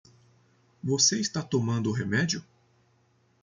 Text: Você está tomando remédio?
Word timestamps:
Você 0.83 1.19
está 1.19 1.43
tomando 1.43 1.91
remédio? 1.91 2.43